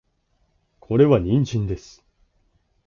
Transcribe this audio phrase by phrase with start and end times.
[0.79, 2.03] これは人参です